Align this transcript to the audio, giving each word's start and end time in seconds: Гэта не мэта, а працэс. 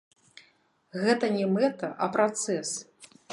Гэта 1.03 1.29
не 1.37 1.45
мэта, 1.57 1.91
а 2.07 2.09
працэс. 2.17 2.69